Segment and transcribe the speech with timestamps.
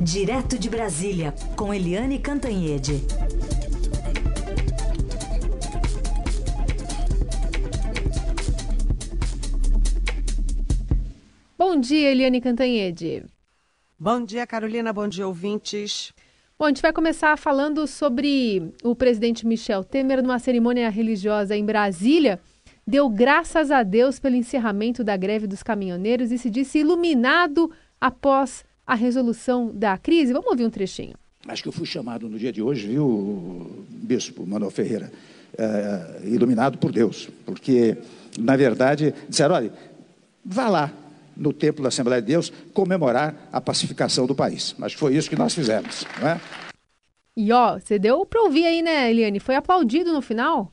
[0.00, 3.02] Direto de Brasília, com Eliane Cantanhede.
[11.58, 13.24] Bom dia, Eliane Cantanhede.
[13.98, 14.92] Bom dia, Carolina.
[14.92, 16.12] Bom dia, ouvintes.
[16.58, 21.64] Bom, a gente vai começar falando sobre o presidente Michel Temer numa cerimônia religiosa em
[21.64, 22.38] Brasília.
[22.86, 28.64] Deu graças a Deus pelo encerramento da greve dos caminhoneiros e se disse iluminado após
[28.86, 30.32] a resolução da crise.
[30.32, 31.14] Vamos ouvir um trechinho.
[31.48, 35.12] Acho que eu fui chamado no dia de hoje, viu, Bispo Manuel Ferreira,
[35.56, 37.96] é, iluminado por Deus, porque,
[38.38, 39.72] na verdade, disseram: olha,
[40.44, 40.92] vá lá
[41.36, 44.74] no templo da Assembleia de Deus comemorar a pacificação do país.
[44.80, 46.40] Acho que foi isso que nós fizemos, não é?
[47.36, 49.38] E ó, você deu para ouvir aí, né, Eliane?
[49.38, 50.72] Foi aplaudido no final?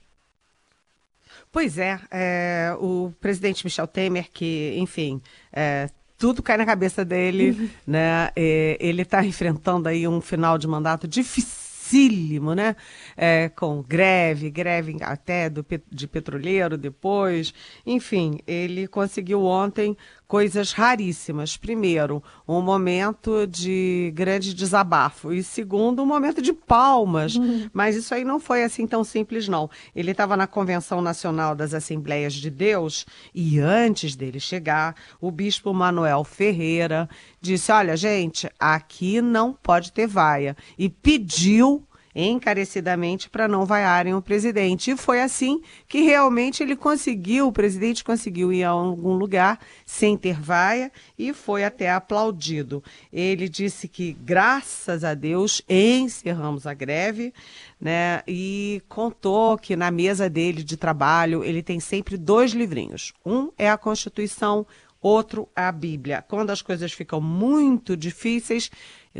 [1.51, 5.21] Pois é, é o presidente Michel Temer, que, enfim,
[5.51, 5.89] é,
[6.23, 7.69] tudo cai na cabeça dele, uhum.
[7.85, 8.29] né?
[8.33, 12.77] É, ele está enfrentando aí um final de mandato dificílimo, né?
[13.17, 17.53] É, com greve, greve até do, de petroleiro depois.
[17.85, 19.97] Enfim, ele conseguiu ontem
[20.33, 21.55] coisas raríssimas.
[21.57, 25.31] Primeiro, um momento de grande desabafo.
[25.31, 27.35] E segundo, um momento de palmas.
[27.35, 27.69] Uhum.
[27.71, 29.69] Mas isso aí não foi assim tão simples, não.
[29.95, 35.71] Ele estava na Convenção Nacional das Assembleias de Deus e antes dele chegar, o bispo
[35.71, 37.07] Manuel Ferreira
[37.39, 40.57] disse: Olha, gente, aqui não pode ter vaia.
[40.79, 44.91] E pediu encarecidamente para não vaiarem o presidente.
[44.91, 50.17] E foi assim que realmente ele conseguiu, o presidente conseguiu ir a algum lugar sem
[50.17, 52.83] ter vaia e foi até aplaudido.
[53.11, 57.33] Ele disse que, graças a Deus, encerramos a greve.
[57.81, 63.11] Né, e contou que na mesa dele de trabalho ele tem sempre dois livrinhos.
[63.25, 64.65] Um é a Constituição,
[65.03, 66.23] outro a Bíblia.
[66.25, 68.71] Quando as coisas ficam muito difíceis,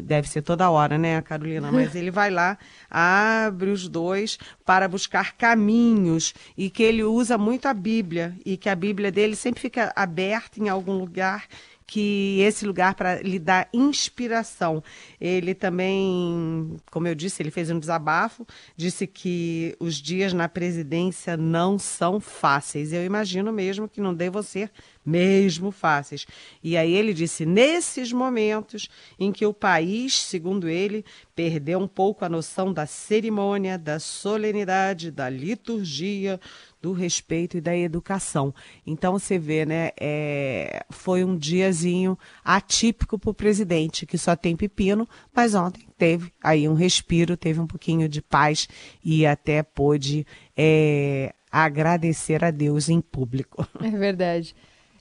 [0.02, 1.72] deve ser toda hora, né, Carolina?
[1.72, 2.58] Mas ele vai lá,
[2.89, 8.70] abre os dois para buscar caminhos e que ele usa muito a Bíblia e que
[8.70, 11.45] a Bíblia dele sempre fica aberta em algum lugar
[11.86, 14.83] que esse lugar para lhe dar inspiração.
[15.20, 18.45] Ele também, como eu disse, ele fez um desabafo,
[18.76, 22.94] disse que os dias na presidência não são fáceis.
[22.94, 24.71] Eu imagino mesmo que não devam ser
[25.05, 26.26] mesmo fáceis.
[26.64, 28.89] E aí ele disse: nesses momentos
[29.20, 31.04] em que o país, segundo ele,
[31.36, 36.39] perdeu um pouco a noção da cerimônia, da solenidade, da liturgia,
[36.83, 38.54] do respeito e da educação.
[38.86, 39.92] Então você vê, né?
[39.98, 46.33] É, foi um diazinho atípico para o presidente, que só tem pepino, mas ontem teve
[46.44, 48.67] aí um respiro, teve um pouquinho de paz
[49.02, 50.27] e até pôde
[50.58, 53.65] é, agradecer a Deus em público.
[53.82, 54.55] É verdade.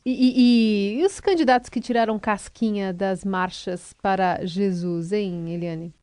[0.05, 5.95] E, e, e, os candidatos que tiraram casquinha das marchas para Jesus, hein, Eliane?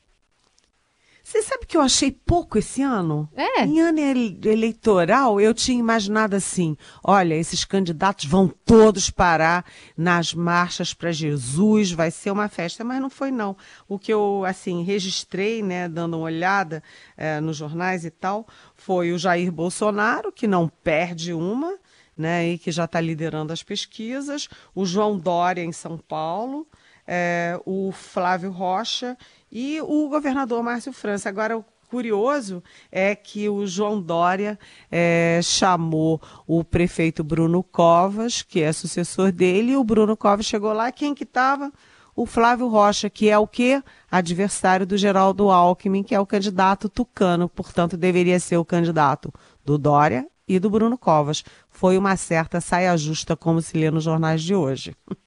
[1.29, 3.29] Você sabe que eu achei pouco esse ano?
[3.35, 3.63] É.
[3.63, 9.63] Em ano eleitoral, eu tinha imaginado assim: olha, esses candidatos vão todos parar
[9.95, 13.55] nas marchas para Jesus, vai ser uma festa, mas não foi não.
[13.87, 16.81] O que eu assim registrei, né, dando uma olhada
[17.15, 21.77] é, nos jornais e tal, foi o Jair Bolsonaro que não perde uma,
[22.17, 26.67] né, e que já está liderando as pesquisas, o João Dória em São Paulo,
[27.05, 29.15] é, o Flávio Rocha
[29.51, 31.29] e o governador Márcio França.
[31.29, 34.57] Agora, o curioso é que o João Dória
[34.91, 40.71] é, chamou o prefeito Bruno Covas, que é sucessor dele, e o Bruno Covas chegou
[40.71, 41.71] lá, quem que estava?
[42.15, 43.81] O Flávio Rocha, que é o quê?
[44.11, 49.33] Adversário do Geraldo Alckmin, que é o candidato tucano, portanto, deveria ser o candidato
[49.63, 51.43] do Dória e do Bruno Covas.
[51.69, 54.95] Foi uma certa saia justa, como se lê nos jornais de hoje.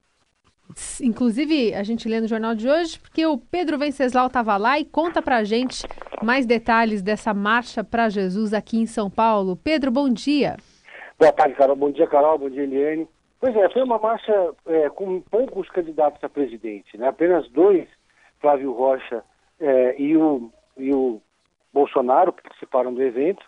[1.02, 4.84] Inclusive, a gente lê no jornal de hoje, porque o Pedro Venceslau estava lá e
[4.84, 5.86] conta pra gente
[6.22, 9.56] mais detalhes dessa marcha para Jesus aqui em São Paulo.
[9.56, 10.56] Pedro, bom dia.
[11.18, 11.76] Boa tarde, Carol.
[11.76, 12.38] Bom dia, Carol.
[12.38, 13.08] Bom dia, Eliane.
[13.40, 17.08] Pois é, foi uma marcha é, com poucos candidatos a presidente, né?
[17.08, 17.88] Apenas dois,
[18.40, 19.24] Flávio Rocha
[19.60, 21.20] é, e, o, e o
[21.72, 23.44] Bolsonaro, participaram do evento.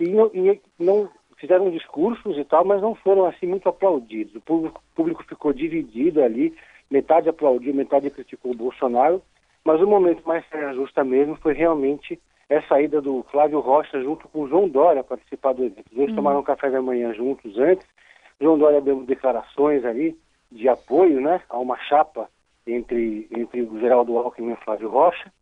[0.00, 4.34] E e não fizeram discursos e tal, mas não foram assim muito aplaudidos.
[4.34, 6.54] O público, público ficou dividido ali,
[6.90, 9.22] metade aplaudiu, metade criticou o Bolsonaro,
[9.64, 10.44] mas o momento mais
[10.74, 15.52] justa mesmo foi realmente essa ida do Flávio Rocha junto com o João Dória participar
[15.52, 15.86] do evento.
[15.92, 16.16] Eles uhum.
[16.16, 17.86] tomaram café da manhã juntos antes,
[18.40, 20.16] João Dória deu declarações ali
[20.50, 22.28] de apoio né, a uma chapa
[22.66, 25.32] entre, entre o Geraldo Alckmin e o Flávio Rocha,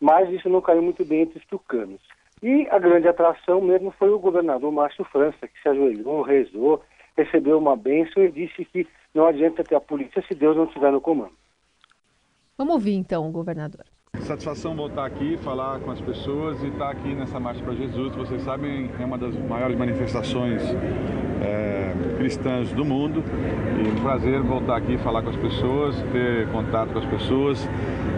[0.00, 2.00] mas isso não caiu muito bem entre os tucanos.
[2.42, 6.82] E a grande atração mesmo foi o governador Márcio França, que se ajoelhou, rezou,
[7.16, 10.90] recebeu uma bênção e disse que não adianta ter a polícia se Deus não estiver
[10.90, 11.32] no comando.
[12.58, 13.84] Vamos ouvir então o governador.
[14.20, 18.14] Satisfação voltar aqui, falar com as pessoas e estar aqui nessa Marcha para Jesus.
[18.14, 20.62] Vocês sabem, é uma das maiores manifestações
[21.42, 23.24] é, cristãs do mundo.
[23.82, 27.68] E um prazer voltar aqui, falar com as pessoas, ter contato com as pessoas.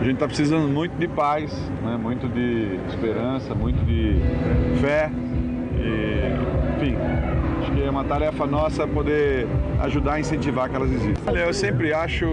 [0.01, 1.53] A gente está precisando muito de paz,
[1.83, 1.97] né?
[1.97, 4.17] muito de esperança, muito de
[4.81, 5.11] fé.
[5.79, 6.97] E, enfim,
[7.61, 9.47] acho que é uma tarefa nossa poder
[9.81, 11.31] ajudar a incentivar que elas existam.
[11.31, 12.27] Olha, eu sempre acho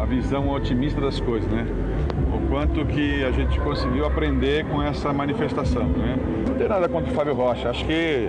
[0.00, 1.66] a visão otimista das coisas, né?
[2.32, 6.16] O quanto que a gente conseguiu aprender com essa manifestação, né?
[6.48, 8.28] Não tem nada contra o Fábio Rocha, acho que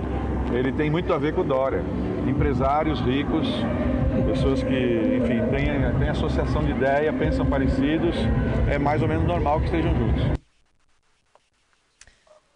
[0.52, 1.82] ele tem muito a ver com o Dória.
[2.26, 3.48] Empresários ricos,
[4.26, 4.74] pessoas que,
[5.16, 8.16] enfim, têm, têm associação de ideia, pensam parecidos,
[8.70, 10.42] é mais ou menos normal que estejam juntos.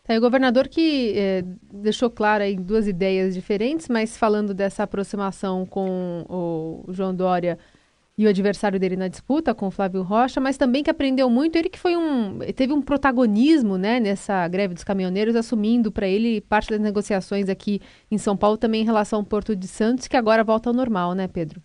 [0.08, 5.66] É, o governador que é, deixou claro aí duas ideias diferentes, mas falando dessa aproximação
[5.66, 7.58] com o João Dória
[8.18, 11.56] e o adversário dele na disputa com o Flávio Rocha, mas também que aprendeu muito,
[11.56, 16.40] ele que foi um teve um protagonismo, né, nessa greve dos caminhoneiros, assumindo para ele
[16.40, 17.80] parte das negociações aqui
[18.10, 21.14] em São Paulo também em relação ao Porto de Santos, que agora volta ao normal,
[21.14, 21.60] né, Pedro?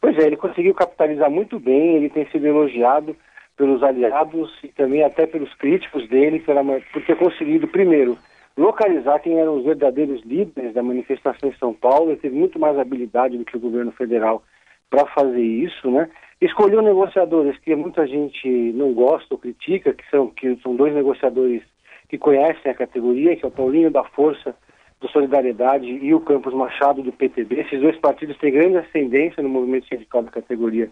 [0.00, 3.16] Pois é, ele conseguiu capitalizar muito bem, ele tem sido elogiado
[3.56, 8.16] pelos aliados e também até pelos críticos dele pela, por ter conseguido, primeiro,
[8.56, 12.78] localizar quem eram os verdadeiros líderes da manifestação em São Paulo, ele teve muito mais
[12.78, 14.42] habilidade do que o governo federal
[14.90, 16.10] para fazer isso, né?
[16.40, 21.62] Escolheu negociadores que muita gente não gosta ou critica, que são, que são dois negociadores
[22.08, 24.54] que conhecem a categoria, que é o Paulinho da Força
[25.00, 27.60] do Solidariedade e o Campos Machado do PTB.
[27.60, 30.90] Esses dois partidos têm grande ascendência no movimento sindical da categoria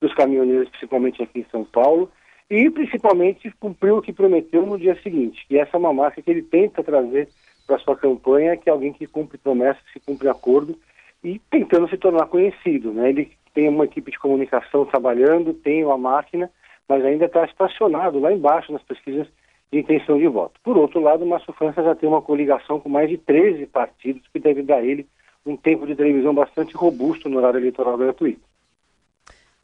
[0.00, 2.10] dos caminhoneiros, principalmente aqui em São Paulo,
[2.48, 6.30] e principalmente cumpriu o que prometeu no dia seguinte, que essa é uma marca que
[6.30, 7.28] ele tenta trazer
[7.66, 10.76] para sua campanha, que é alguém que cumpre promessas, que cumpre acordo
[11.22, 12.92] e tentando se tornar conhecido.
[12.92, 13.10] Né?
[13.10, 16.50] Ele tem uma equipe de comunicação trabalhando, tem uma máquina,
[16.88, 19.26] mas ainda está estacionado lá embaixo nas pesquisas
[19.72, 20.60] de intenção de voto.
[20.62, 24.26] Por outro lado, o Márcio França já tem uma coligação com mais de 13 partidos
[24.32, 25.06] que deve dar a ele
[25.46, 28.42] um tempo de televisão bastante robusto no horário eleitoral gratuito.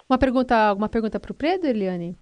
[0.08, 2.16] Uma pergunta, alguma pergunta para o Pedro, Eliane?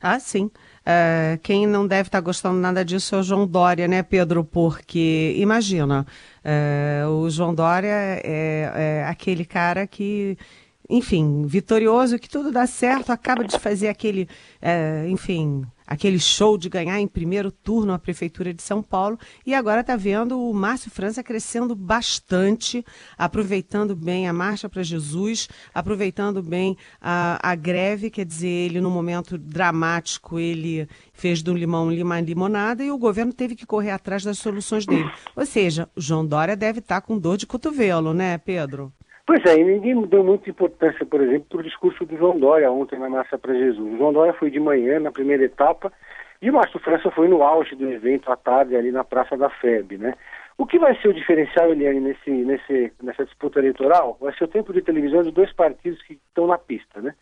[0.00, 0.50] Ah, sim.
[0.84, 4.44] Uh, quem não deve estar tá gostando nada disso é o João Dória, né, Pedro?
[4.44, 6.06] Porque, imagina,
[6.44, 8.20] uh, o João Dória é,
[8.74, 10.36] é, aquele cara que,
[10.88, 14.28] enfim, vitorioso, que tudo dá certo, acaba de fazer aquele,
[14.62, 19.54] uh, enfim, aquele show de ganhar em primeiro turno a Prefeitura de São Paulo e
[19.54, 22.84] agora está vendo o Márcio França crescendo bastante,
[23.16, 28.90] aproveitando bem a Marcha para Jesus, aproveitando bem a, a greve, quer dizer, ele no
[28.90, 34.22] momento dramático, ele fez do limão lima limonada e o governo teve que correr atrás
[34.22, 35.10] das soluções dele.
[35.36, 38.92] Ou seja, o João Dória deve estar tá com dor de cotovelo, né, Pedro?
[39.26, 42.70] Pois é, e ninguém deu muita importância, por exemplo, para o discurso do João Dória
[42.70, 43.94] ontem na Massa para Jesus.
[43.94, 45.90] O João Dória foi de manhã, na primeira etapa,
[46.42, 49.48] e o Márcio França foi no auge do evento à tarde, ali na Praça da
[49.48, 50.14] FEB, né?
[50.58, 54.18] O que vai ser o diferencial, Eliane, nesse, nesse, nessa disputa eleitoral?
[54.20, 57.14] Vai ser o tempo de televisão de dois partidos que estão na pista, né?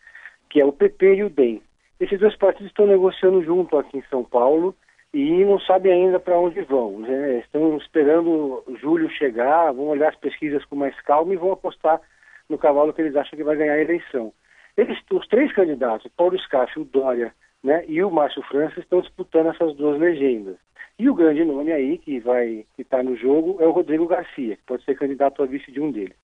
[0.51, 1.63] Que é o PP e o DEM.
[2.01, 4.75] Esses dois partidos estão negociando junto aqui em São Paulo,
[5.13, 7.01] e não sabem ainda para onde vão.
[7.01, 7.41] Né?
[7.41, 12.01] Estão esperando julho chegar, vão olhar as pesquisas com mais calma e vão apostar
[12.49, 14.33] no cavalo que eles acham que vai ganhar a eleição.
[14.77, 19.49] Eles, os três candidatos, Paulo Scaff, o Dória né, e o Márcio França, estão disputando
[19.49, 20.57] essas duas legendas.
[20.99, 24.57] E o grande nome aí que vai que está no jogo é o Rodrigo Garcia,
[24.57, 26.17] que pode ser candidato a vice de um deles.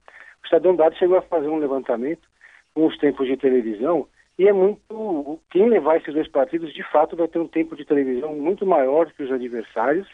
[0.42, 2.28] O Estadão Dado chegou a fazer um levantamento
[2.74, 4.06] com os tempos de televisão
[4.38, 5.40] e é muito.
[5.50, 9.11] Quem levar esses dois partidos, de fato, vai ter um tempo de televisão muito maior
[9.12, 10.07] que os adversários.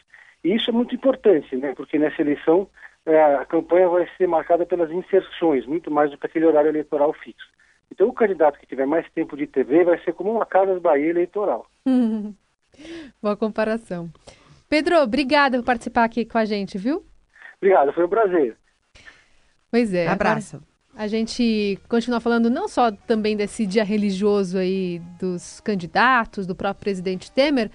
[0.43, 1.75] E isso é muito importante, né?
[1.77, 2.69] Porque nessa eleição
[3.05, 7.13] é, a campanha vai ser marcada pelas inserções, muito mais do que aquele horário eleitoral
[7.13, 7.47] fixo.
[7.91, 11.11] Então, o candidato que tiver mais tempo de TV vai ser como uma Casas Bahia
[11.11, 11.67] eleitoral.
[13.23, 14.11] Boa comparação.
[14.69, 17.05] Pedro, obrigada por participar aqui com a gente, viu?
[17.59, 18.57] Obrigado, foi um prazer.
[19.71, 20.09] Pois é.
[20.09, 20.57] Abraço.
[20.57, 20.74] Agora...
[20.97, 26.85] A gente continua falando não só também desse dia religioso aí dos candidatos, do próprio
[26.85, 27.71] presidente Temer,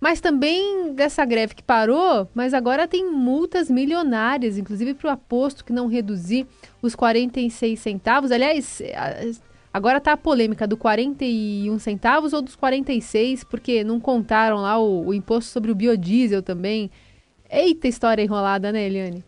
[0.00, 5.64] mas também dessa greve que parou, mas agora tem multas milionárias, inclusive para o aposto
[5.64, 6.46] que não reduzir
[6.80, 8.30] os 46 centavos.
[8.30, 8.82] Aliás,
[9.72, 15.06] agora está a polêmica do 41 centavos ou dos 46, porque não contaram lá o,
[15.08, 16.90] o imposto sobre o biodiesel também.
[17.50, 19.24] Eita história enrolada, né, Eliane?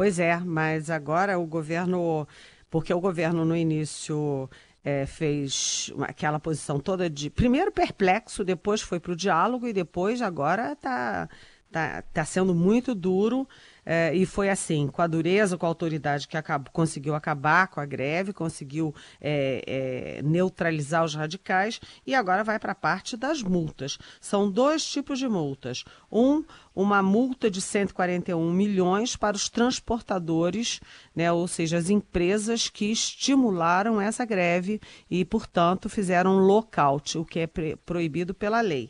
[0.00, 2.26] Pois é, mas agora o governo,
[2.70, 4.48] porque o governo no início
[4.82, 10.22] é, fez aquela posição toda de primeiro perplexo, depois foi para o diálogo e depois
[10.22, 11.28] agora está
[11.70, 13.48] Está tá sendo muito duro.
[13.92, 17.80] É, e foi assim, com a dureza, com a autoridade que acabou, conseguiu acabar com
[17.80, 23.42] a greve, conseguiu é, é, neutralizar os radicais, e agora vai para a parte das
[23.42, 23.98] multas.
[24.20, 25.82] São dois tipos de multas.
[26.08, 30.78] Um, uma multa de 141 milhões para os transportadores,
[31.12, 34.80] né, ou seja, as empresas que estimularam essa greve
[35.10, 37.48] e, portanto, fizeram lockout, o que é
[37.84, 38.88] proibido pela lei.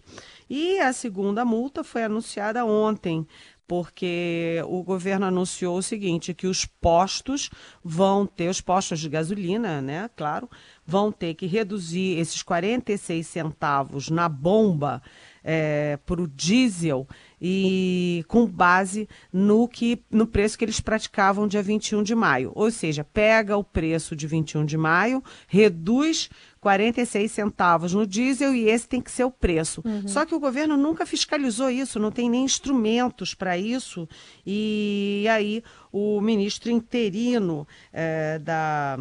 [0.49, 3.27] E a segunda multa foi anunciada ontem
[3.71, 7.49] porque o governo anunciou o seguinte, que os postos
[7.85, 10.51] vão ter, os postos de gasolina, né, claro,
[10.85, 15.01] vão ter que reduzir esses 46 centavos na bomba
[15.45, 17.07] é, para o diesel
[17.41, 22.53] e com base no que no preço que eles praticavam dia 21 de maio.
[22.55, 26.29] Ou seja, pega o preço de 21 de maio, reduz
[26.61, 29.83] 46 centavos no diesel e esse tem que ser o preço.
[29.85, 30.07] Uhum.
[30.07, 34.09] Só que o governo nunca fiscalizou isso, não tem nem instrumentos para isso.
[34.47, 38.99] E aí o ministro interino é, da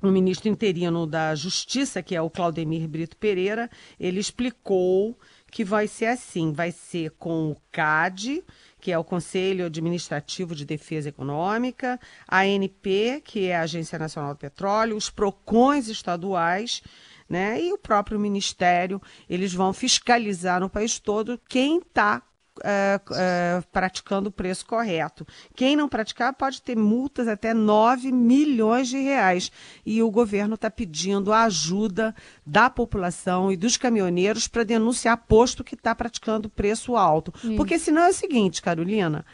[0.00, 5.18] o ministro interino da Justiça, que é o Claudemir Brito Pereira, ele explicou
[5.50, 8.44] que vai ser assim, vai ser com o CAD,
[8.80, 14.34] que é o Conselho Administrativo de Defesa Econômica, a ANP, que é a Agência Nacional
[14.34, 16.82] do Petróleo, os PROCONs estaduais,
[17.28, 22.22] né, e o próprio Ministério, eles vão fiscalizar no país todo quem está
[22.64, 25.26] é, é, praticando o preço correto.
[25.54, 29.50] Quem não praticar pode ter multas até 9 milhões de reais.
[29.84, 35.64] E o governo está pedindo a ajuda da população e dos caminhoneiros para denunciar posto
[35.64, 37.32] que está praticando preço alto.
[37.36, 37.56] Isso.
[37.56, 39.24] Porque senão é o seguinte, Carolina.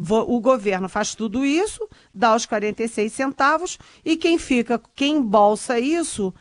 [0.00, 6.32] O governo faz tudo isso, dá os 46 centavos, e quem fica, quem embolsa isso,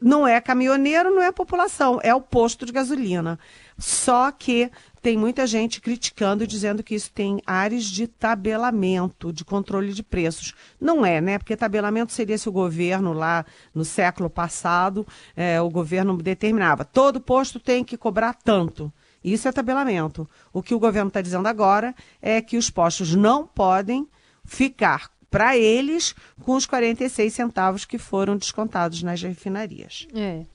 [0.00, 3.38] não é caminhoneiro, não é população, é o posto de gasolina.
[3.78, 4.70] Só que
[5.04, 10.54] tem muita gente criticando, dizendo que isso tem áreas de tabelamento, de controle de preços.
[10.80, 11.36] Não é, né?
[11.36, 13.44] Porque tabelamento seria se o governo lá
[13.74, 15.06] no século passado,
[15.36, 18.90] é, o governo determinava, todo posto tem que cobrar tanto.
[19.22, 20.26] Isso é tabelamento.
[20.54, 24.08] O que o governo está dizendo agora é que os postos não podem
[24.42, 30.08] ficar para eles com os 46 centavos que foram descontados nas refinarias.
[30.14, 30.46] É.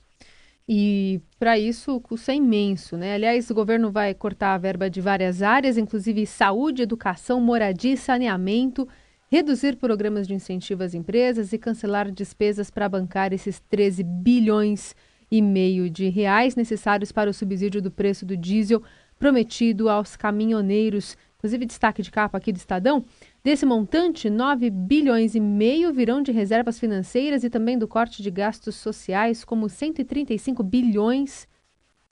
[0.72, 3.16] E para isso o custo é imenso, né?
[3.16, 7.98] Aliás, o governo vai cortar a verba de várias áreas, inclusive saúde, educação, moradia e
[7.98, 8.88] saneamento,
[9.32, 14.96] reduzir programas de incentivo às empresas e cancelar despesas para bancar esses 13 bilhões
[15.32, 18.84] e meio de reais necessários para o subsídio do preço do diesel
[19.18, 21.18] prometido aos caminhoneiros.
[21.40, 23.06] Inclusive, destaque de capa aqui do Estadão.
[23.42, 28.30] Desse montante, 9 bilhões e meio virão de reservas financeiras e também do corte de
[28.30, 31.48] gastos sociais, como 135 bilhões,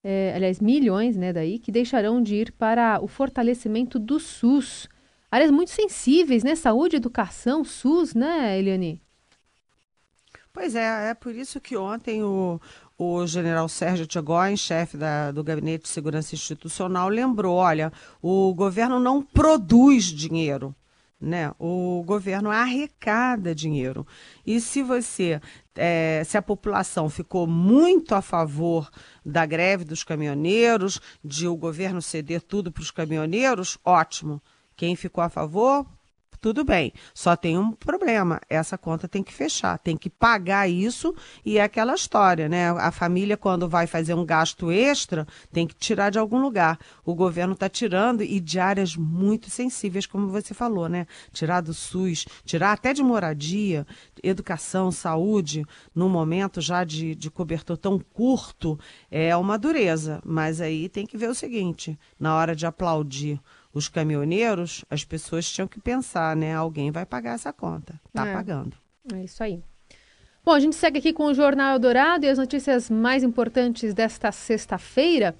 [0.02, 4.88] é, aliás, milhões, né, daí, que deixarão de ir para o fortalecimento do SUS.
[5.30, 6.54] Áreas muito sensíveis, né?
[6.54, 9.02] Saúde, educação, SUS, né, Eliane?
[10.50, 12.58] Pois é, é por isso que ontem o,
[12.98, 18.98] o general Sérgio Tchegóin, chefe da, do Gabinete de Segurança Institucional, lembrou: olha, o governo
[18.98, 20.74] não produz dinheiro
[21.20, 21.52] né?
[21.58, 24.06] O governo arrecada dinheiro.
[24.46, 25.40] E se você,
[25.74, 28.88] é, se a população ficou muito a favor
[29.24, 34.40] da greve dos caminhoneiros, de o governo ceder tudo para os caminhoneiros, ótimo.
[34.76, 35.84] Quem ficou a favor,
[36.40, 41.14] tudo bem, só tem um problema: essa conta tem que fechar, tem que pagar isso
[41.44, 42.70] e é aquela história, né?
[42.70, 46.78] A família, quando vai fazer um gasto extra, tem que tirar de algum lugar.
[47.04, 51.06] O governo está tirando e de áreas muito sensíveis, como você falou, né?
[51.32, 53.86] Tirar do SUS, tirar até de moradia,
[54.22, 55.64] educação, saúde,
[55.94, 58.78] num momento já de, de cobertor tão curto,
[59.10, 60.20] é uma dureza.
[60.24, 63.40] Mas aí tem que ver o seguinte: na hora de aplaudir
[63.78, 66.54] os caminhoneiros, as pessoas tinham que pensar, né?
[66.54, 68.00] Alguém vai pagar essa conta.
[68.06, 68.32] Está é.
[68.32, 68.76] pagando.
[69.14, 69.62] É isso aí.
[70.44, 74.32] Bom, a gente segue aqui com o Jornal Eldorado e as notícias mais importantes desta
[74.32, 75.34] sexta-feira.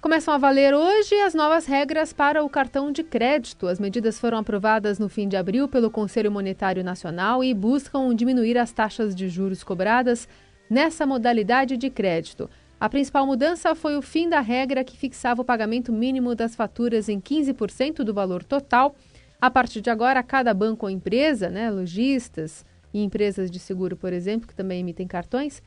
[0.00, 3.66] Começam a valer hoje as novas regras para o cartão de crédito.
[3.66, 8.58] As medidas foram aprovadas no fim de abril pelo Conselho Monetário Nacional e buscam diminuir
[8.58, 10.28] as taxas de juros cobradas
[10.68, 12.50] nessa modalidade de crédito.
[12.80, 17.08] A principal mudança foi o fim da regra que fixava o pagamento mínimo das faturas
[17.08, 18.94] em 15% do valor total.
[19.40, 24.12] A partir de agora, cada banco ou empresa, né, lojistas e empresas de seguro, por
[24.12, 25.62] exemplo, que também emitem cartões,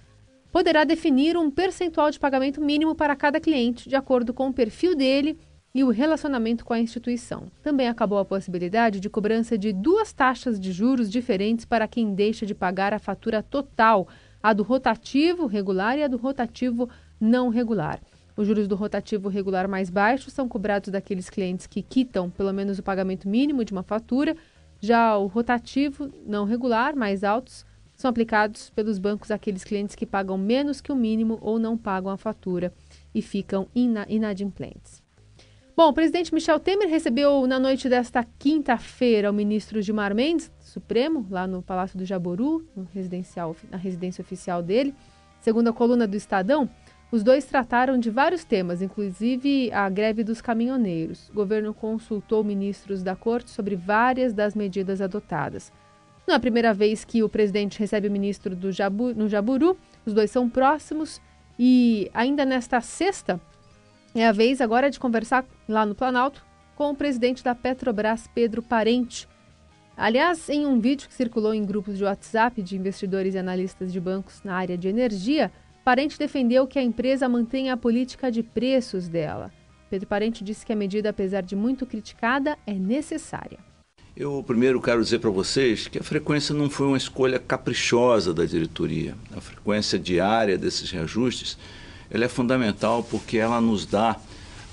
[0.51, 4.95] poderá definir um percentual de pagamento mínimo para cada cliente, de acordo com o perfil
[4.95, 5.37] dele
[5.73, 7.51] e o relacionamento com a instituição.
[7.61, 12.45] Também acabou a possibilidade de cobrança de duas taxas de juros diferentes para quem deixa
[12.45, 14.07] de pagar a fatura total
[14.41, 16.89] a do rotativo regular e a do rotativo
[17.19, 17.99] não regular.
[18.35, 22.77] Os juros do rotativo regular mais baixos são cobrados daqueles clientes que quitam pelo menos
[22.77, 24.37] o pagamento mínimo de uma fatura.
[24.79, 27.65] Já o rotativo não regular, mais altos,
[27.95, 32.11] são aplicados pelos bancos àqueles clientes que pagam menos que o mínimo ou não pagam
[32.11, 32.71] a fatura
[33.13, 35.01] e ficam ina inadimplentes.
[35.77, 41.27] Bom, o presidente Michel Temer recebeu na noite desta quinta-feira o ministro Gilmar Mendes, Supremo,
[41.29, 44.95] lá no Palácio do Jaboru, no residencial, na residência oficial dele.
[45.39, 46.67] Segundo a coluna do Estadão,
[47.11, 51.29] os dois trataram de vários temas, inclusive a greve dos caminhoneiros.
[51.29, 55.71] O governo consultou ministros da corte sobre várias das medidas adotadas.
[56.25, 60.13] Não é a primeira vez que o presidente recebe o ministro Jabu, no Jaburu, os
[60.15, 61.21] dois são próximos
[61.59, 63.39] e ainda nesta sexta
[64.21, 66.43] é a vez agora de conversar lá no Planalto
[66.75, 69.27] com o presidente da Petrobras, Pedro Parente.
[69.95, 73.99] Aliás, em um vídeo que circulou em grupos de WhatsApp de investidores e analistas de
[73.99, 75.51] bancos na área de energia,
[75.83, 79.51] Parente defendeu que a empresa mantenha a política de preços dela.
[79.89, 83.59] Pedro Parente disse que a medida, apesar de muito criticada, é necessária.
[84.15, 88.45] Eu primeiro quero dizer para vocês que a frequência não foi uma escolha caprichosa da
[88.45, 89.15] diretoria.
[89.35, 91.57] A frequência diária desses reajustes
[92.09, 94.17] ela é fundamental porque ela nos dá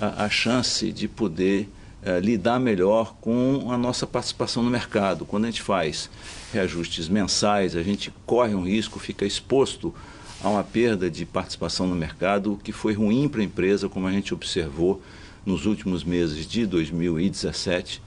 [0.00, 1.68] a, a chance de poder
[2.02, 5.24] uh, lidar melhor com a nossa participação no mercado.
[5.24, 6.08] Quando a gente faz
[6.52, 9.94] reajustes mensais, a gente corre um risco, fica exposto
[10.42, 14.12] há uma perda de participação no mercado, que foi ruim para a empresa, como a
[14.12, 15.00] gente observou
[15.44, 18.02] nos últimos meses de 2017,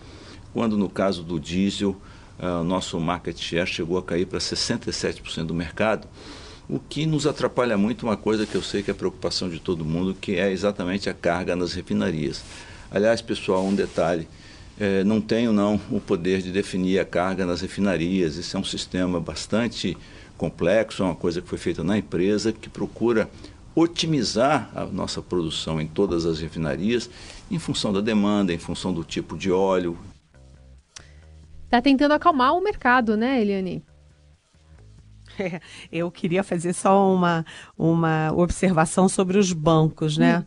[0.53, 1.95] quando no caso do diesel,
[2.39, 6.07] uh, nosso market share chegou a cair para 67% do mercado,
[6.69, 9.85] o que nos atrapalha muito uma coisa que eu sei que é preocupação de todo
[9.85, 12.43] mundo, que é exatamente a carga nas refinarias.
[12.91, 14.27] Aliás, pessoal, um detalhe,
[14.79, 18.63] é, não tenho não o poder de definir a carga nas refinarias, isso é um
[18.63, 19.97] sistema bastante
[20.37, 23.29] complexo, é uma coisa que foi feita na empresa, que procura
[23.73, 27.09] otimizar a nossa produção em todas as refinarias
[27.49, 29.97] em função da demanda, em função do tipo de óleo.
[31.65, 33.83] Está tentando acalmar o mercado, né, Eliane?
[35.91, 37.45] Eu queria fazer só uma,
[37.77, 40.39] uma observação sobre os bancos, né?
[40.39, 40.43] Hum.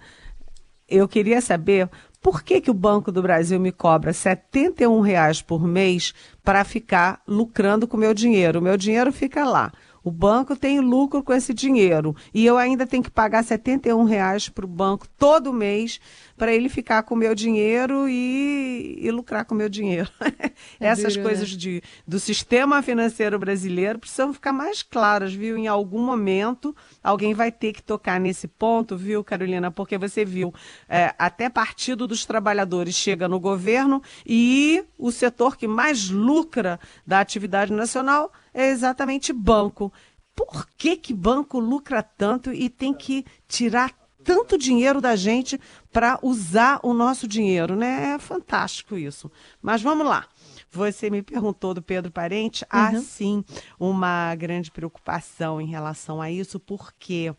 [0.88, 1.88] Eu queria saber
[2.20, 6.12] por que, que o Banco do Brasil me cobra 71 reais por mês
[6.44, 8.58] para ficar lucrando com o meu dinheiro?
[8.58, 9.72] O meu dinheiro fica lá.
[10.02, 14.48] O banco tem lucro com esse dinheiro e eu ainda tenho que pagar 71 reais
[14.48, 16.00] para o banco todo mês
[16.36, 20.10] para ele ficar com o meu dinheiro e, e lucrar com o meu dinheiro.
[20.78, 21.56] É Essas duro, coisas né?
[21.56, 25.56] de, do sistema financeiro brasileiro precisam ficar mais claras, viu?
[25.56, 29.70] Em algum momento alguém vai ter que tocar nesse ponto, viu, Carolina?
[29.70, 30.52] Porque você viu,
[30.88, 37.20] é, até Partido dos Trabalhadores chega no governo e o setor que mais lucra da
[37.20, 39.92] atividade nacional é exatamente banco.
[40.34, 45.60] Por que, que banco lucra tanto e tem que tirar tanto dinheiro da gente
[45.92, 48.14] para usar o nosso dinheiro, né?
[48.14, 49.30] É fantástico isso.
[49.60, 50.26] Mas vamos lá.
[50.70, 52.64] Você me perguntou do Pedro Parente.
[52.70, 53.00] Há uhum.
[53.00, 53.44] sim
[53.78, 57.34] uma grande preocupação em relação a isso, por quê?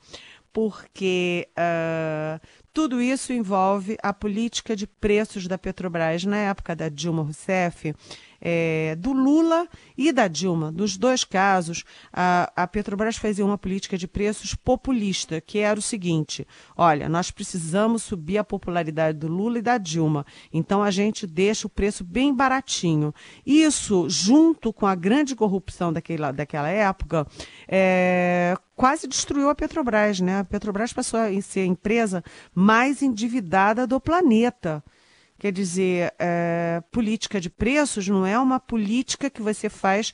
[0.53, 2.39] Porque uh,
[2.73, 6.23] tudo isso envolve a política de preços da Petrobras.
[6.23, 7.93] Na época da Dilma Rousseff,
[8.41, 10.71] é, do Lula e da Dilma.
[10.71, 15.81] Nos dois casos, a, a Petrobras fazia uma política de preços populista, que era o
[15.81, 21.27] seguinte: olha, nós precisamos subir a popularidade do Lula e da Dilma, então a gente
[21.27, 23.13] deixa o preço bem baratinho.
[23.45, 27.27] Isso, junto com a grande corrupção daquela, daquela época,
[27.67, 30.39] é, quase destruiu a Petrobras, né?
[30.39, 34.83] A Petrobras passou a ser a empresa mais endividada do planeta.
[35.37, 40.11] Quer dizer, é, política de preços não é uma política que você faz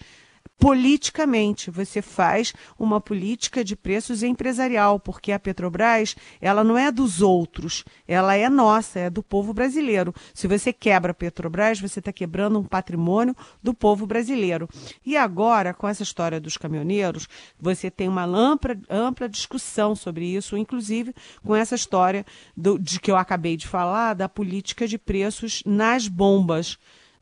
[0.57, 1.69] politicamente.
[1.71, 7.83] Você faz uma política de preços empresarial, porque a Petrobras, ela não é dos outros,
[8.07, 10.13] ela é nossa, é do povo brasileiro.
[10.33, 14.69] Se você quebra a Petrobras, você está quebrando um patrimônio do povo brasileiro.
[15.05, 17.27] E agora, com essa história dos caminhoneiros,
[17.60, 23.12] você tem uma ampla, ampla discussão sobre isso, inclusive com essa história do, de que
[23.12, 26.77] eu acabei de falar, da política de preços nas bombas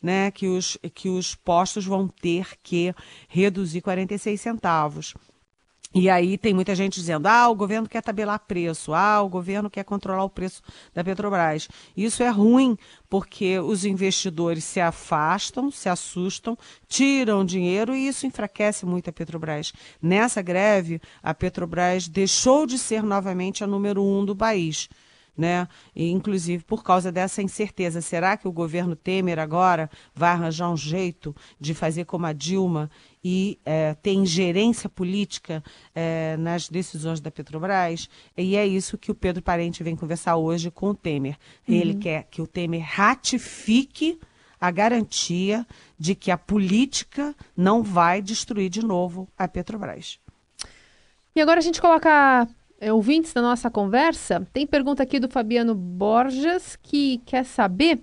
[0.06, 2.94] né, que, os, que os postos vão ter que
[3.28, 5.16] reduzir 46 centavos.
[5.98, 9.70] E aí tem muita gente dizendo: ah, o governo quer tabelar preço, ah, o governo
[9.70, 10.62] quer controlar o preço
[10.94, 11.68] da Petrobras.
[11.98, 12.78] Isso é ruim,
[13.10, 16.56] porque os investidores se afastam, se assustam,
[16.88, 19.74] tiram dinheiro e isso enfraquece muito a Petrobras.
[20.00, 24.88] Nessa greve, a Petrobras deixou de ser novamente a número um do país
[25.38, 25.68] né?
[25.96, 28.02] E, inclusive por causa dessa incerteza.
[28.02, 32.90] Será que o governo Temer agora vai arranjar um jeito de fazer como a Dilma
[33.24, 35.64] e é, ter ingerência política
[35.96, 38.08] é, nas decisões da Petrobras.
[38.38, 41.36] E é isso que o Pedro Parente vem conversar hoje com o Temer.
[41.68, 44.20] Ele quer que o Temer ratifique
[44.62, 45.66] a garantia
[45.98, 50.20] de que a política não vai destruir de novo a Petrobras.
[51.36, 52.48] E agora a gente coloca
[52.86, 54.48] é, ouvintes na nossa conversa.
[54.54, 58.00] Tem pergunta aqui do Fabiano Borges que quer saber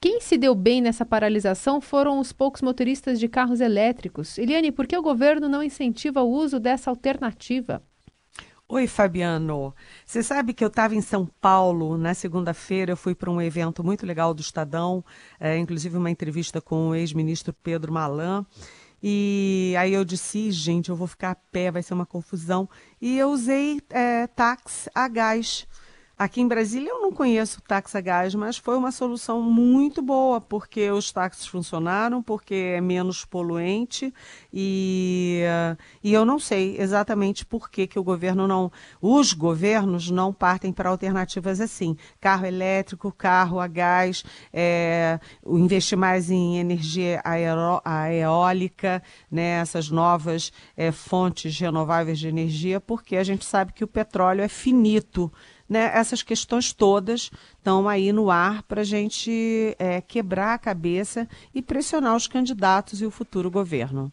[0.00, 4.38] quem se deu bem nessa paralisação foram os poucos motoristas de carros elétricos.
[4.38, 7.82] Eliane, por que o governo não incentiva o uso dessa alternativa?
[8.66, 9.74] Oi, Fabiano.
[10.06, 12.92] Você sabe que eu estava em São Paulo na segunda-feira.
[12.92, 15.04] Eu fui para um evento muito legal do Estadão,
[15.38, 18.46] é, inclusive uma entrevista com o ex-ministro Pedro Malan.
[19.06, 22.66] E aí eu disse, gente, eu vou ficar a pé, vai ser uma confusão.
[22.98, 25.68] E eu usei é, táxi a gás.
[26.16, 30.40] Aqui em Brasília eu não conheço táxi a gás, mas foi uma solução muito boa,
[30.40, 34.14] porque os táxis funcionaram, porque é menos poluente
[34.52, 35.42] e,
[36.04, 38.70] e eu não sei exatamente por que, que o governo não,
[39.02, 46.30] os governos não partem para alternativas assim, carro elétrico, carro a gás, é, investir mais
[46.30, 47.20] em energia
[48.12, 53.88] eólica, né, essas novas é, fontes renováveis de energia, porque a gente sabe que o
[53.88, 55.32] petróleo é finito,
[55.68, 61.28] né, essas questões todas estão aí no ar para a gente é, quebrar a cabeça
[61.54, 64.12] e pressionar os candidatos e o futuro governo.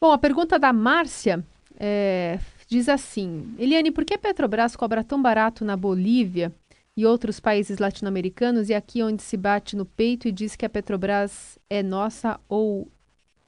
[0.00, 1.44] Bom, a pergunta da Márcia
[1.78, 6.52] é, diz assim: Eliane, por que a Petrobras cobra tão barato na Bolívia
[6.96, 10.70] e outros países latino-americanos e aqui onde se bate no peito e diz que a
[10.70, 12.88] Petrobras é nossa ou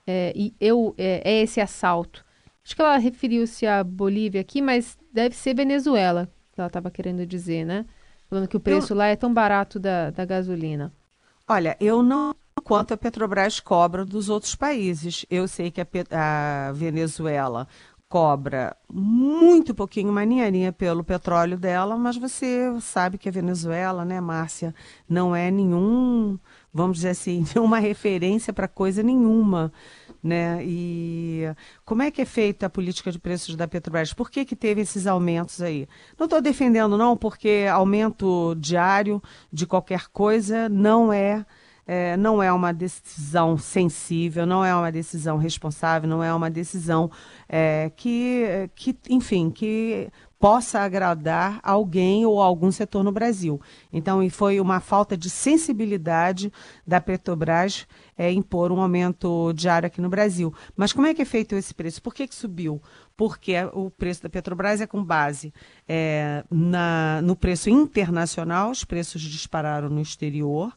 [0.07, 2.25] é, e eu, é, é esse assalto?
[2.65, 7.27] Acho que ela referiu-se à Bolívia aqui, mas deve ser Venezuela que ela estava querendo
[7.27, 7.85] dizer, né?
[8.29, 8.97] Falando que o preço eu...
[8.97, 10.93] lá é tão barato da, da gasolina.
[11.47, 15.27] Olha, eu não quanto a Petrobras cobra dos outros países.
[15.31, 17.69] Eu sei que a, a Venezuela
[18.15, 24.21] cobra muito pouquinho, uma ninharinha pelo petróleo dela, mas você sabe que a Venezuela, né,
[24.21, 24.73] Márcia,
[25.09, 26.39] não é nenhum,
[26.73, 29.73] vamos dizer assim, nenhuma referência para coisa nenhuma
[30.23, 30.61] né?
[30.65, 31.43] E
[31.85, 34.15] como é que é feita a política de preços da Petrobras?
[34.15, 35.87] Por que, que teve esses aumentos aí?
[36.19, 39.23] Não estou defendendo, não, porque aumento diário
[39.53, 41.45] de qualquer coisa não é,
[41.87, 47.11] é, não é uma decisão sensível, não é uma decisão responsável, não é uma decisão
[47.49, 53.59] é, que, que, enfim, que possa agradar alguém ou algum setor no Brasil.
[53.91, 56.53] Então, foi uma falta de sensibilidade
[56.87, 60.53] da Petrobras é, impor um aumento diário aqui no Brasil.
[60.77, 62.03] Mas como é que é feito esse preço?
[62.03, 62.83] Por que, que subiu?
[63.17, 65.53] Porque o preço da Petrobras é com base
[65.89, 70.75] é, na, no preço internacional, os preços dispararam no exterior.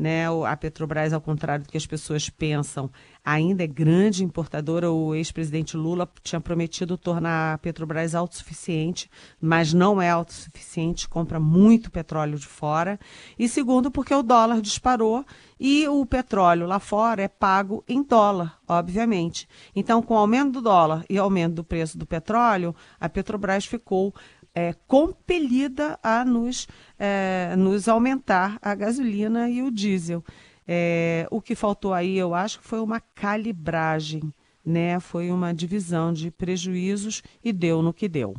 [0.00, 0.24] Né?
[0.46, 2.90] A Petrobras, ao contrário do que as pessoas pensam,
[3.22, 4.90] ainda é grande importadora.
[4.90, 11.90] O ex-presidente Lula tinha prometido tornar a Petrobras autossuficiente, mas não é autossuficiente, compra muito
[11.90, 12.98] petróleo de fora.
[13.38, 15.22] E segundo, porque o dólar disparou
[15.60, 19.46] e o petróleo lá fora é pago em dólar, obviamente.
[19.76, 24.14] Então, com o aumento do dólar e aumento do preço do petróleo, a Petrobras ficou
[24.54, 26.66] é, compelida a nos,
[26.98, 30.24] é, nos aumentar a gasolina e o diesel.
[30.66, 34.32] É, o que faltou aí, eu acho, foi uma calibragem,
[34.64, 35.00] né?
[35.00, 38.34] Foi uma divisão de prejuízos e deu no que deu.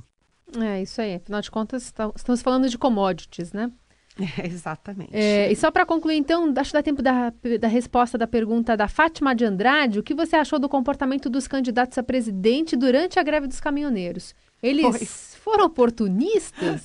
[0.60, 1.16] É isso aí.
[1.16, 3.72] Afinal de contas, tá, estamos falando de commodities, né?
[4.38, 5.12] É, exatamente.
[5.14, 8.76] É, e só para concluir, então, acho que dá tempo da, da resposta da pergunta
[8.76, 10.00] da Fátima de Andrade.
[10.00, 14.36] O que você achou do comportamento dos candidatos a presidente durante a greve dos caminhoneiros?
[14.62, 16.82] Eles foram oportunistas?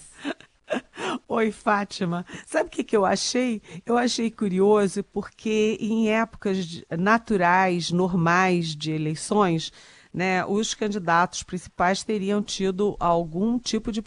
[1.28, 2.24] Oi, Fátima.
[2.46, 3.62] Sabe o que, que eu achei?
[3.84, 9.72] Eu achei curioso porque em épocas naturais, normais de eleições,
[10.12, 14.02] né, os candidatos principais teriam tido algum tipo de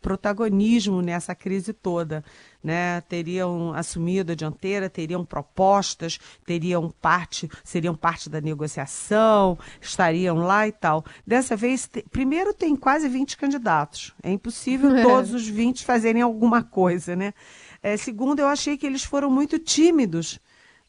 [0.00, 2.24] protagonismo nessa crise toda.
[2.62, 3.00] Né?
[3.02, 10.72] Teriam assumido a dianteira, teriam propostas, teriam parte, seriam parte da negociação, estariam lá e
[10.72, 11.04] tal.
[11.26, 14.12] Dessa vez, te, primeiro tem quase 20 candidatos.
[14.22, 15.02] É impossível é.
[15.02, 17.34] todos os 20 fazerem alguma coisa, né?
[17.82, 20.38] É, segundo, eu achei que eles foram muito tímidos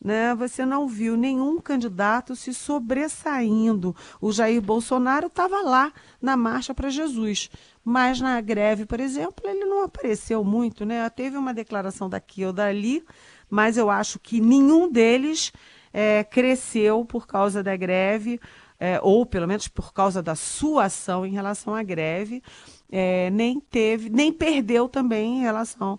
[0.03, 3.95] né, você não viu nenhum candidato se sobressaindo.
[4.19, 7.49] O Jair Bolsonaro estava lá na Marcha para Jesus,
[7.85, 10.85] mas na greve, por exemplo, ele não apareceu muito.
[10.85, 11.09] Né?
[11.09, 13.03] Teve uma declaração daqui ou dali,
[13.49, 15.53] mas eu acho que nenhum deles
[15.93, 18.41] é, cresceu por causa da greve,
[18.79, 22.43] é, ou pelo menos por causa da sua ação em relação à greve,
[22.91, 25.97] é, nem teve, nem perdeu também em relação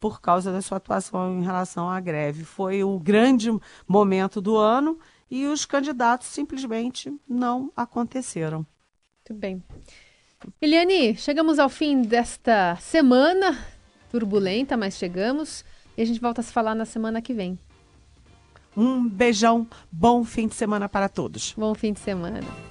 [0.00, 2.42] por causa da sua atuação em relação à greve.
[2.42, 3.50] Foi o grande
[3.86, 4.98] momento do ano
[5.30, 8.66] e os candidatos simplesmente não aconteceram.
[9.28, 9.62] Muito bem.
[10.60, 13.56] Eliane, chegamos ao fim desta semana
[14.10, 15.64] turbulenta, mas chegamos
[15.96, 17.58] e a gente volta a se falar na semana que vem.
[18.76, 21.54] Um beijão, bom fim de semana para todos.
[21.56, 22.70] Bom fim de semana.